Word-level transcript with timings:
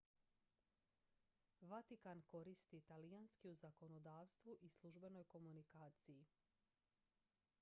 vatikan 1.73 2.21
koristi 2.31 2.81
talijanski 2.87 3.49
u 3.51 3.55
zakonodavstvu 3.55 4.57
i 4.61 4.69
službenoj 4.69 5.23
komunikaciji 5.23 6.25